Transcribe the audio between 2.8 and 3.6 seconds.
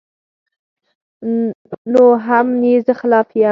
زۀ خلاف يم